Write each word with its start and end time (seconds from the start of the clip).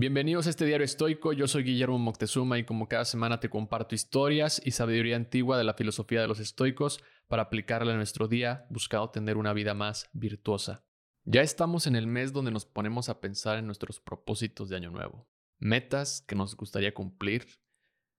Bienvenidos 0.00 0.46
a 0.46 0.50
este 0.50 0.64
diario 0.64 0.86
estoico, 0.86 1.34
yo 1.34 1.46
soy 1.46 1.62
Guillermo 1.62 1.98
Moctezuma 1.98 2.56
y 2.58 2.64
como 2.64 2.88
cada 2.88 3.04
semana 3.04 3.38
te 3.38 3.50
comparto 3.50 3.94
historias 3.94 4.58
y 4.64 4.70
sabiduría 4.70 5.14
antigua 5.14 5.58
de 5.58 5.64
la 5.64 5.74
filosofía 5.74 6.22
de 6.22 6.26
los 6.26 6.40
estoicos 6.40 7.04
para 7.28 7.42
aplicarla 7.42 7.90
en 7.90 7.98
nuestro 7.98 8.26
día 8.26 8.64
buscando 8.70 9.10
tener 9.10 9.36
una 9.36 9.52
vida 9.52 9.74
más 9.74 10.08
virtuosa. 10.14 10.86
Ya 11.24 11.42
estamos 11.42 11.86
en 11.86 11.96
el 11.96 12.06
mes 12.06 12.32
donde 12.32 12.50
nos 12.50 12.64
ponemos 12.64 13.10
a 13.10 13.20
pensar 13.20 13.58
en 13.58 13.66
nuestros 13.66 14.00
propósitos 14.00 14.70
de 14.70 14.76
año 14.76 14.90
nuevo, 14.90 15.28
metas 15.58 16.24
que 16.26 16.34
nos 16.34 16.56
gustaría 16.56 16.94
cumplir, 16.94 17.46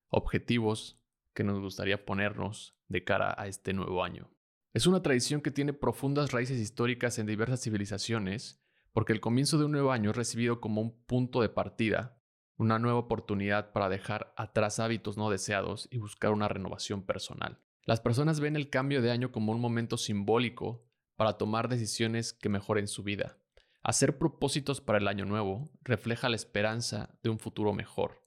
objetivos 0.10 1.02
que 1.34 1.44
nos 1.44 1.60
gustaría 1.60 2.06
ponernos 2.06 2.78
de 2.90 3.04
cara 3.04 3.34
a 3.36 3.48
este 3.48 3.74
nuevo 3.74 4.04
año. 4.04 4.30
Es 4.76 4.86
una 4.86 5.02
tradición 5.02 5.42
que 5.42 5.50
tiene 5.50 5.74
profundas 5.74 6.32
raíces 6.32 6.60
históricas 6.60 7.18
en 7.18 7.26
diversas 7.26 7.64
civilizaciones 7.64 8.62
porque 8.94 9.14
el 9.14 9.22
comienzo 9.22 9.58
de 9.58 9.66
un 9.66 9.72
nuevo 9.72 9.92
año 9.92 10.12
es 10.12 10.16
recibido 10.16 10.60
como 10.60 10.82
un 10.82 11.04
punto 11.06 11.42
de 11.42 11.50
partida, 11.50 12.18
una 12.58 12.80
nueva 12.80 13.00
oportunidad 13.00 13.72
para 13.72 13.90
dejar 13.90 14.34
atrás 14.38 14.80
hábitos 14.80 15.18
no 15.18 15.30
deseados 15.30 15.88
y 15.92 15.98
buscar 15.98 16.32
una 16.32 16.48
renovación 16.48 17.04
personal. 17.04 17.60
Las 17.86 18.02
personas 18.02 18.40
ven 18.40 18.56
el 18.56 18.70
cambio 18.70 19.02
de 19.02 19.12
año 19.12 19.32
como 19.32 19.52
un 19.52 19.60
momento 19.60 19.98
simbólico 19.98 20.86
para 21.16 21.38
tomar 21.38 21.70
decisiones 21.70 22.34
que 22.34 22.50
mejoren 22.50 22.88
su 22.88 23.04
vida. 23.04 23.38
Hacer 23.84 24.20
propósitos 24.20 24.80
para 24.82 25.00
el 25.00 25.08
año 25.08 25.26
nuevo 25.26 25.72
refleja 25.84 26.30
la 26.30 26.36
esperanza 26.36 27.18
de 27.24 27.32
un 27.32 27.40
futuro 27.40 27.74
mejor. 27.74 28.24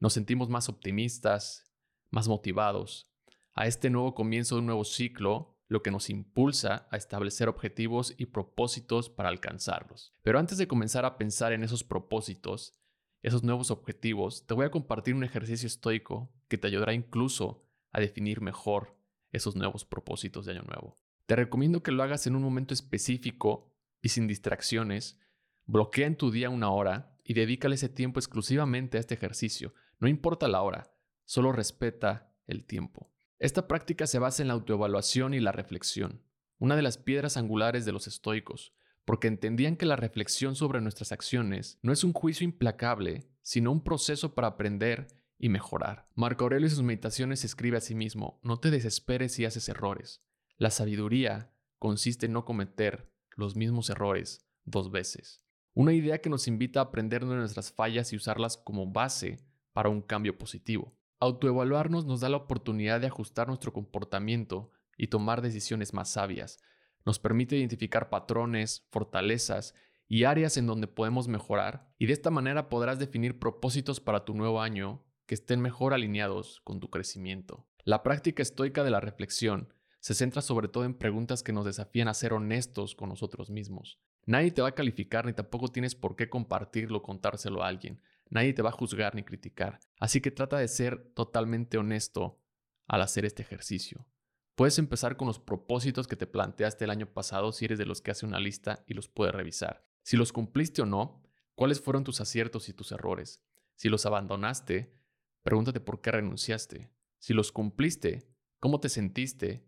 Nos 0.00 0.12
sentimos 0.12 0.50
más 0.50 0.68
optimistas, 0.68 1.64
más 2.10 2.28
motivados. 2.28 3.10
A 3.54 3.66
este 3.66 3.88
nuevo 3.88 4.14
comienzo 4.14 4.56
de 4.56 4.60
un 4.60 4.66
nuevo 4.66 4.84
ciclo 4.84 5.57
lo 5.68 5.82
que 5.82 5.90
nos 5.90 6.10
impulsa 6.10 6.88
a 6.90 6.96
establecer 6.96 7.48
objetivos 7.48 8.14
y 8.16 8.26
propósitos 8.26 9.10
para 9.10 9.28
alcanzarlos. 9.28 10.14
Pero 10.22 10.38
antes 10.38 10.58
de 10.58 10.66
comenzar 10.66 11.04
a 11.04 11.18
pensar 11.18 11.52
en 11.52 11.62
esos 11.62 11.84
propósitos, 11.84 12.74
esos 13.22 13.42
nuevos 13.42 13.70
objetivos, 13.70 14.46
te 14.46 14.54
voy 14.54 14.64
a 14.66 14.70
compartir 14.70 15.14
un 15.14 15.24
ejercicio 15.24 15.66
estoico 15.66 16.32
que 16.48 16.56
te 16.56 16.66
ayudará 16.68 16.94
incluso 16.94 17.66
a 17.92 18.00
definir 18.00 18.40
mejor 18.40 18.96
esos 19.30 19.56
nuevos 19.56 19.84
propósitos 19.84 20.46
de 20.46 20.52
año 20.52 20.62
nuevo. 20.62 20.96
Te 21.26 21.36
recomiendo 21.36 21.82
que 21.82 21.92
lo 21.92 22.02
hagas 22.02 22.26
en 22.26 22.36
un 22.36 22.42
momento 22.42 22.72
específico 22.72 23.70
y 24.00 24.08
sin 24.08 24.26
distracciones. 24.26 25.20
Bloquea 25.66 26.06
en 26.06 26.16
tu 26.16 26.30
día 26.30 26.48
una 26.48 26.70
hora 26.70 27.14
y 27.24 27.34
dedícale 27.34 27.74
ese 27.74 27.90
tiempo 27.90 28.18
exclusivamente 28.18 28.96
a 28.96 29.00
este 29.00 29.14
ejercicio. 29.14 29.74
No 29.98 30.08
importa 30.08 30.48
la 30.48 30.62
hora, 30.62 30.90
solo 31.26 31.52
respeta 31.52 32.32
el 32.46 32.64
tiempo. 32.64 33.12
Esta 33.38 33.68
práctica 33.68 34.08
se 34.08 34.18
basa 34.18 34.42
en 34.42 34.48
la 34.48 34.54
autoevaluación 34.54 35.32
y 35.32 35.38
la 35.38 35.52
reflexión, 35.52 36.24
una 36.58 36.74
de 36.74 36.82
las 36.82 36.98
piedras 36.98 37.36
angulares 37.36 37.84
de 37.84 37.92
los 37.92 38.08
estoicos, 38.08 38.74
porque 39.04 39.28
entendían 39.28 39.76
que 39.76 39.86
la 39.86 39.94
reflexión 39.94 40.56
sobre 40.56 40.80
nuestras 40.80 41.12
acciones 41.12 41.78
no 41.82 41.92
es 41.92 42.02
un 42.02 42.12
juicio 42.12 42.44
implacable, 42.44 43.28
sino 43.42 43.70
un 43.70 43.84
proceso 43.84 44.34
para 44.34 44.48
aprender 44.48 45.06
y 45.38 45.50
mejorar. 45.50 46.08
Marco 46.16 46.44
Aurelio 46.44 46.66
en 46.66 46.74
sus 46.74 46.82
meditaciones 46.82 47.44
escribe 47.44 47.76
a 47.76 47.80
sí 47.80 47.94
mismo, 47.94 48.40
no 48.42 48.58
te 48.58 48.72
desesperes 48.72 49.34
si 49.34 49.44
haces 49.44 49.68
errores. 49.68 50.20
La 50.56 50.70
sabiduría 50.70 51.54
consiste 51.78 52.26
en 52.26 52.32
no 52.32 52.44
cometer 52.44 53.08
los 53.36 53.54
mismos 53.54 53.88
errores 53.88 54.44
dos 54.64 54.90
veces. 54.90 55.44
Una 55.74 55.92
idea 55.92 56.20
que 56.20 56.28
nos 56.28 56.48
invita 56.48 56.80
a 56.80 56.84
aprender 56.84 57.24
de 57.24 57.36
nuestras 57.36 57.70
fallas 57.70 58.12
y 58.12 58.16
usarlas 58.16 58.56
como 58.56 58.90
base 58.90 59.38
para 59.72 59.90
un 59.90 60.02
cambio 60.02 60.36
positivo. 60.36 60.97
Autoevaluarnos 61.20 62.06
nos 62.06 62.20
da 62.20 62.28
la 62.28 62.36
oportunidad 62.36 63.00
de 63.00 63.08
ajustar 63.08 63.48
nuestro 63.48 63.72
comportamiento 63.72 64.70
y 64.96 65.08
tomar 65.08 65.42
decisiones 65.42 65.92
más 65.92 66.10
sabias. 66.10 66.58
Nos 67.04 67.18
permite 67.18 67.56
identificar 67.56 68.08
patrones, 68.08 68.86
fortalezas 68.90 69.74
y 70.06 70.24
áreas 70.24 70.56
en 70.56 70.66
donde 70.66 70.86
podemos 70.86 71.26
mejorar 71.26 71.92
y 71.98 72.06
de 72.06 72.12
esta 72.12 72.30
manera 72.30 72.68
podrás 72.68 73.00
definir 73.00 73.40
propósitos 73.40 73.98
para 73.98 74.24
tu 74.24 74.34
nuevo 74.34 74.60
año 74.60 75.04
que 75.26 75.34
estén 75.34 75.60
mejor 75.60 75.92
alineados 75.92 76.60
con 76.62 76.78
tu 76.78 76.88
crecimiento. 76.88 77.66
La 77.84 78.04
práctica 78.04 78.42
estoica 78.42 78.84
de 78.84 78.90
la 78.90 79.00
reflexión 79.00 79.72
se 80.00 80.14
centra 80.14 80.40
sobre 80.40 80.68
todo 80.68 80.84
en 80.84 80.94
preguntas 80.94 81.42
que 81.42 81.52
nos 81.52 81.64
desafían 81.64 82.06
a 82.06 82.14
ser 82.14 82.32
honestos 82.32 82.94
con 82.94 83.08
nosotros 83.08 83.50
mismos. 83.50 83.98
Nadie 84.24 84.52
te 84.52 84.62
va 84.62 84.68
a 84.68 84.74
calificar 84.74 85.26
ni 85.26 85.32
tampoco 85.32 85.68
tienes 85.68 85.94
por 85.94 86.14
qué 86.14 86.28
compartirlo 86.28 86.98
o 86.98 87.02
contárselo 87.02 87.62
a 87.62 87.68
alguien. 87.68 88.00
Nadie 88.30 88.52
te 88.52 88.62
va 88.62 88.70
a 88.70 88.72
juzgar 88.72 89.14
ni 89.14 89.22
criticar. 89.22 89.80
Así 89.98 90.20
que 90.20 90.30
trata 90.30 90.58
de 90.58 90.68
ser 90.68 91.12
totalmente 91.14 91.78
honesto 91.78 92.40
al 92.86 93.02
hacer 93.02 93.24
este 93.24 93.42
ejercicio. 93.42 94.06
Puedes 94.54 94.78
empezar 94.78 95.16
con 95.16 95.28
los 95.28 95.38
propósitos 95.38 96.08
que 96.08 96.16
te 96.16 96.26
planteaste 96.26 96.84
el 96.84 96.90
año 96.90 97.06
pasado 97.12 97.52
si 97.52 97.64
eres 97.64 97.78
de 97.78 97.86
los 97.86 98.02
que 98.02 98.10
hace 98.10 98.26
una 98.26 98.40
lista 98.40 98.84
y 98.86 98.94
los 98.94 99.08
puedes 99.08 99.34
revisar. 99.34 99.86
Si 100.02 100.16
los 100.16 100.32
cumpliste 100.32 100.82
o 100.82 100.86
no, 100.86 101.22
cuáles 101.54 101.80
fueron 101.80 102.02
tus 102.02 102.20
aciertos 102.20 102.68
y 102.68 102.72
tus 102.72 102.92
errores. 102.92 103.42
Si 103.76 103.88
los 103.88 104.04
abandonaste, 104.04 104.92
pregúntate 105.42 105.80
por 105.80 106.00
qué 106.00 106.10
renunciaste. 106.10 106.90
Si 107.18 107.34
los 107.34 107.52
cumpliste, 107.52 108.28
cómo 108.58 108.80
te 108.80 108.88
sentiste 108.88 109.64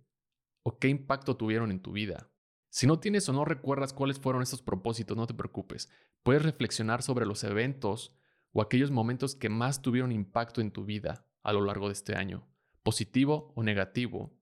o 0.63 0.79
qué 0.79 0.89
impacto 0.89 1.37
tuvieron 1.37 1.71
en 1.71 1.81
tu 1.81 1.93
vida. 1.93 2.31
Si 2.69 2.87
no 2.87 3.01
tienes 3.01 3.29
o 3.29 3.33
no 3.33 3.45
recuerdas 3.45 3.93
cuáles 3.93 4.19
fueron 4.19 4.43
esos 4.43 4.63
propósitos, 4.63 5.17
no 5.17 5.27
te 5.27 5.35
preocupes. 5.35 5.89
Puedes 6.23 6.43
reflexionar 6.43 7.03
sobre 7.03 7.27
los 7.27 7.43
eventos 7.45 8.17
o 8.53 8.63
aquellos 8.63 8.91
momentos 8.91 9.35
que 9.35 9.49
más 9.49 9.83
tuvieron 9.83 10.13
impacto 10.13 10.61
en 10.61 10.71
tu 10.71 10.85
vida 10.85 11.27
a 11.43 11.53
lo 11.53 11.65
largo 11.65 11.87
de 11.89 11.93
este 11.93 12.17
año, 12.17 12.49
positivo 12.83 13.53
o 13.55 13.63
negativo. 13.63 14.37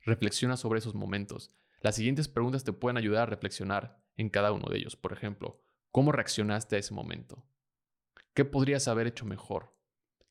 Reflexiona 0.00 0.56
sobre 0.56 0.78
esos 0.78 0.94
momentos. 0.94 1.54
Las 1.80 1.96
siguientes 1.96 2.28
preguntas 2.28 2.64
te 2.64 2.72
pueden 2.72 2.96
ayudar 2.96 3.22
a 3.22 3.26
reflexionar 3.26 4.02
en 4.16 4.28
cada 4.28 4.52
uno 4.52 4.68
de 4.68 4.78
ellos. 4.78 4.96
Por 4.96 5.12
ejemplo, 5.12 5.62
¿cómo 5.90 6.12
reaccionaste 6.12 6.76
a 6.76 6.78
ese 6.78 6.94
momento? 6.94 7.46
¿Qué 8.34 8.44
podrías 8.44 8.88
haber 8.88 9.06
hecho 9.06 9.24
mejor? 9.24 9.76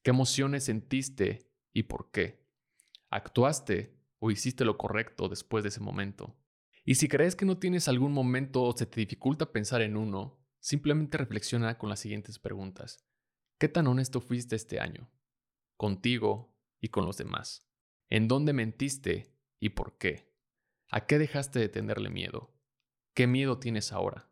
¿Qué 0.01 0.11
emociones 0.11 0.65
sentiste 0.65 1.49
y 1.71 1.83
por 1.83 2.11
qué? 2.11 2.45
¿Actuaste 3.09 3.97
o 4.19 4.31
hiciste 4.31 4.65
lo 4.65 4.77
correcto 4.77 5.29
después 5.29 5.63
de 5.63 5.69
ese 5.69 5.79
momento? 5.79 6.35
Y 6.85 6.95
si 6.95 7.07
crees 7.07 7.35
que 7.35 7.45
no 7.45 7.57
tienes 7.57 7.87
algún 7.87 8.11
momento 8.11 8.63
o 8.63 8.75
se 8.75 8.85
te 8.85 8.99
dificulta 8.99 9.51
pensar 9.53 9.81
en 9.81 9.95
uno, 9.95 10.43
simplemente 10.59 11.17
reflexiona 11.17 11.77
con 11.77 11.89
las 11.89 12.01
siguientes 12.01 12.39
preguntas. 12.39 13.05
¿Qué 13.63 13.69
tan 13.69 13.87
honesto 13.87 14.19
fuiste 14.19 14.57
este 14.57 14.81
año? 14.81 15.09
Contigo 15.77 16.53
y 16.81 16.89
con 16.89 17.05
los 17.05 17.15
demás. 17.15 17.65
¿En 18.09 18.27
dónde 18.27 18.51
mentiste 18.51 19.33
y 19.61 19.69
por 19.69 19.97
qué? 19.97 20.29
¿A 20.89 21.05
qué 21.05 21.17
dejaste 21.17 21.59
de 21.59 21.69
tenerle 21.69 22.09
miedo? 22.09 22.53
¿Qué 23.13 23.25
miedo 23.25 23.59
tienes 23.59 23.93
ahora? 23.93 24.29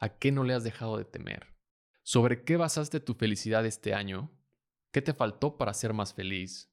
¿A 0.00 0.18
qué 0.18 0.32
no 0.32 0.44
le 0.44 0.52
has 0.52 0.64
dejado 0.64 0.98
de 0.98 1.06
temer? 1.06 1.56
¿Sobre 2.02 2.44
qué 2.44 2.58
basaste 2.58 3.00
tu 3.00 3.14
felicidad 3.14 3.64
este 3.64 3.94
año? 3.94 4.30
¿Qué 4.92 5.00
te 5.00 5.14
faltó 5.14 5.56
para 5.56 5.72
ser 5.72 5.94
más 5.94 6.12
feliz? 6.12 6.70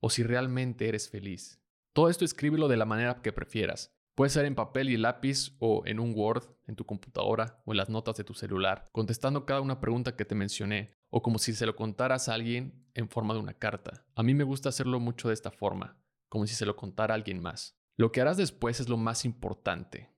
¿O 0.00 0.08
si 0.08 0.22
realmente 0.22 0.88
eres 0.88 1.10
feliz? 1.10 1.60
Todo 1.92 2.08
esto 2.08 2.24
escríbelo 2.24 2.68
de 2.68 2.78
la 2.78 2.86
manera 2.86 3.20
que 3.20 3.34
prefieras. 3.34 3.94
Puede 4.14 4.30
ser 4.30 4.46
en 4.46 4.54
papel 4.54 4.88
y 4.88 4.96
lápiz 4.96 5.56
o 5.58 5.82
en 5.84 6.00
un 6.00 6.14
Word, 6.14 6.44
en 6.68 6.76
tu 6.76 6.86
computadora 6.86 7.60
o 7.66 7.72
en 7.72 7.76
las 7.76 7.90
notas 7.90 8.16
de 8.16 8.24
tu 8.24 8.32
celular, 8.32 8.88
contestando 8.92 9.44
cada 9.44 9.60
una 9.60 9.80
pregunta 9.80 10.16
que 10.16 10.24
te 10.24 10.36
mencioné, 10.36 10.94
o 11.16 11.22
como 11.22 11.38
si 11.38 11.54
se 11.54 11.64
lo 11.64 11.76
contaras 11.76 12.28
a 12.28 12.34
alguien 12.34 12.88
en 12.92 13.08
forma 13.08 13.34
de 13.34 13.40
una 13.40 13.54
carta. 13.54 14.04
A 14.16 14.24
mí 14.24 14.34
me 14.34 14.42
gusta 14.42 14.70
hacerlo 14.70 14.98
mucho 14.98 15.28
de 15.28 15.34
esta 15.34 15.52
forma, 15.52 15.96
como 16.28 16.44
si 16.44 16.56
se 16.56 16.66
lo 16.66 16.74
contara 16.74 17.14
a 17.14 17.16
alguien 17.16 17.40
más. 17.40 17.78
Lo 17.96 18.10
que 18.10 18.20
harás 18.20 18.36
después 18.36 18.80
es 18.80 18.88
lo 18.88 18.96
más 18.96 19.24
importante. 19.24 20.10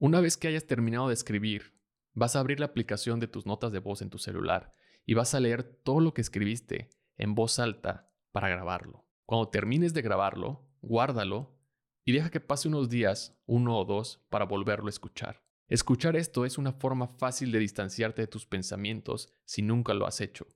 Una 0.00 0.20
vez 0.20 0.36
que 0.36 0.48
hayas 0.48 0.66
terminado 0.66 1.06
de 1.06 1.14
escribir, 1.14 1.80
vas 2.12 2.34
a 2.34 2.40
abrir 2.40 2.58
la 2.58 2.66
aplicación 2.66 3.20
de 3.20 3.28
tus 3.28 3.46
notas 3.46 3.70
de 3.70 3.78
voz 3.78 4.02
en 4.02 4.10
tu 4.10 4.18
celular 4.18 4.74
y 5.04 5.14
vas 5.14 5.32
a 5.32 5.38
leer 5.38 5.62
todo 5.62 6.00
lo 6.00 6.12
que 6.12 6.22
escribiste 6.22 6.90
en 7.16 7.36
voz 7.36 7.60
alta 7.60 8.12
para 8.32 8.48
grabarlo. 8.48 9.06
Cuando 9.26 9.50
termines 9.50 9.94
de 9.94 10.02
grabarlo, 10.02 10.68
guárdalo 10.82 11.56
y 12.04 12.10
deja 12.10 12.30
que 12.30 12.40
pase 12.40 12.66
unos 12.66 12.88
días, 12.88 13.40
uno 13.46 13.78
o 13.78 13.84
dos, 13.84 14.26
para 14.28 14.44
volverlo 14.44 14.88
a 14.88 14.90
escuchar. 14.90 15.45
Escuchar 15.68 16.14
esto 16.14 16.44
es 16.44 16.58
una 16.58 16.72
forma 16.72 17.08
fácil 17.08 17.50
de 17.50 17.58
distanciarte 17.58 18.22
de 18.22 18.28
tus 18.28 18.46
pensamientos 18.46 19.32
si 19.44 19.62
nunca 19.62 19.94
lo 19.94 20.06
has 20.06 20.20
hecho. 20.20 20.46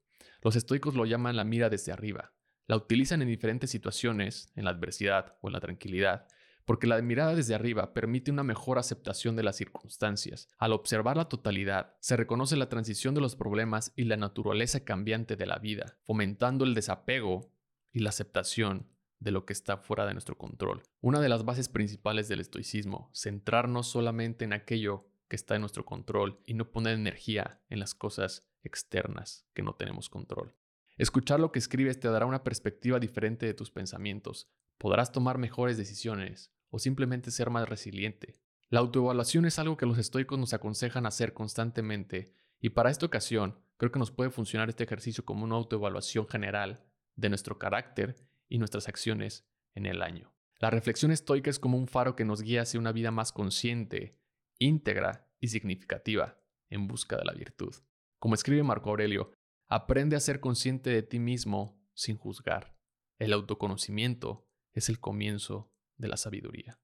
Los 0.40 0.54
estoicos 0.54 0.94
lo 0.94 1.04
llaman 1.04 1.34
la 1.34 1.42
mira 1.42 1.68
desde 1.68 1.90
arriba. 1.90 2.32
La 2.68 2.76
utilizan 2.76 3.20
en 3.20 3.26
diferentes 3.26 3.70
situaciones, 3.70 4.52
en 4.54 4.64
la 4.64 4.70
adversidad 4.70 5.36
o 5.42 5.48
en 5.48 5.54
la 5.54 5.60
tranquilidad, 5.60 6.28
porque 6.64 6.86
la 6.86 7.02
mirada 7.02 7.34
desde 7.34 7.56
arriba 7.56 7.92
permite 7.92 8.30
una 8.30 8.44
mejor 8.44 8.78
aceptación 8.78 9.34
de 9.34 9.42
las 9.42 9.56
circunstancias. 9.56 10.48
Al 10.58 10.72
observar 10.72 11.16
la 11.16 11.28
totalidad, 11.28 11.96
se 11.98 12.16
reconoce 12.16 12.56
la 12.56 12.68
transición 12.68 13.12
de 13.12 13.20
los 13.20 13.34
problemas 13.34 13.92
y 13.96 14.04
la 14.04 14.16
naturaleza 14.16 14.84
cambiante 14.84 15.34
de 15.34 15.46
la 15.46 15.58
vida, 15.58 15.98
fomentando 16.04 16.64
el 16.64 16.74
desapego 16.74 17.50
y 17.92 17.98
la 17.98 18.10
aceptación 18.10 18.86
de 19.20 19.30
lo 19.30 19.44
que 19.44 19.52
está 19.52 19.76
fuera 19.76 20.06
de 20.06 20.14
nuestro 20.14 20.36
control. 20.36 20.82
Una 21.00 21.20
de 21.20 21.28
las 21.28 21.44
bases 21.44 21.68
principales 21.68 22.26
del 22.28 22.40
estoicismo, 22.40 23.10
centrarnos 23.14 23.86
solamente 23.86 24.44
en 24.44 24.52
aquello 24.52 25.06
que 25.28 25.36
está 25.36 25.54
en 25.54 25.60
nuestro 25.60 25.84
control 25.84 26.40
y 26.44 26.54
no 26.54 26.72
poner 26.72 26.94
energía 26.94 27.62
en 27.68 27.78
las 27.78 27.94
cosas 27.94 28.48
externas 28.62 29.46
que 29.54 29.62
no 29.62 29.74
tenemos 29.74 30.08
control. 30.08 30.56
Escuchar 30.96 31.38
lo 31.38 31.52
que 31.52 31.58
escribes 31.58 32.00
te 32.00 32.08
dará 32.08 32.26
una 32.26 32.42
perspectiva 32.42 32.98
diferente 32.98 33.46
de 33.46 33.54
tus 33.54 33.70
pensamientos. 33.70 34.50
Podrás 34.76 35.12
tomar 35.12 35.38
mejores 35.38 35.76
decisiones 35.76 36.52
o 36.70 36.78
simplemente 36.78 37.30
ser 37.30 37.50
más 37.50 37.68
resiliente. 37.68 38.40
La 38.68 38.80
autoevaluación 38.80 39.44
es 39.46 39.58
algo 39.58 39.76
que 39.76 39.86
los 39.86 39.98
estoicos 39.98 40.38
nos 40.38 40.52
aconsejan 40.54 41.06
hacer 41.06 41.32
constantemente 41.32 42.34
y 42.60 42.70
para 42.70 42.90
esta 42.90 43.06
ocasión 43.06 43.58
creo 43.76 43.90
que 43.92 43.98
nos 43.98 44.10
puede 44.10 44.30
funcionar 44.30 44.68
este 44.68 44.84
ejercicio 44.84 45.24
como 45.24 45.44
una 45.44 45.56
autoevaluación 45.56 46.28
general 46.28 46.84
de 47.16 47.28
nuestro 47.28 47.58
carácter 47.58 48.16
y 48.50 48.58
nuestras 48.58 48.88
acciones 48.88 49.46
en 49.74 49.86
el 49.86 50.02
año. 50.02 50.34
La 50.58 50.68
reflexión 50.68 51.10
estoica 51.10 51.48
es 51.48 51.58
como 51.58 51.78
un 51.78 51.88
faro 51.88 52.14
que 52.14 52.26
nos 52.26 52.42
guía 52.42 52.62
hacia 52.62 52.78
una 52.78 52.92
vida 52.92 53.10
más 53.10 53.32
consciente, 53.32 54.18
íntegra 54.58 55.32
y 55.40 55.48
significativa 55.48 56.38
en 56.68 56.86
busca 56.86 57.16
de 57.16 57.24
la 57.24 57.32
virtud. 57.32 57.74
Como 58.18 58.34
escribe 58.34 58.62
Marco 58.62 58.90
Aurelio, 58.90 59.32
aprende 59.66 60.16
a 60.16 60.20
ser 60.20 60.40
consciente 60.40 60.90
de 60.90 61.02
ti 61.02 61.18
mismo 61.18 61.82
sin 61.94 62.18
juzgar. 62.18 62.76
El 63.18 63.32
autoconocimiento 63.32 64.46
es 64.74 64.90
el 64.90 65.00
comienzo 65.00 65.72
de 65.96 66.08
la 66.08 66.18
sabiduría. 66.18 66.78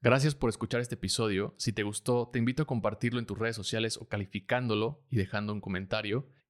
Gracias 0.00 0.34
por 0.34 0.50
escuchar 0.50 0.80
este 0.80 0.96
episodio. 0.96 1.54
Si 1.58 1.72
te 1.72 1.84
gustó, 1.84 2.28
te 2.32 2.40
invito 2.40 2.64
a 2.64 2.66
compartirlo 2.66 3.20
en 3.20 3.26
tus 3.26 3.38
redes 3.38 3.54
sociales 3.54 3.96
o 3.98 4.08
calificándolo 4.08 5.04
y 5.08 5.16
dejando 5.16 5.52
un 5.52 5.60
comentario. 5.60 6.28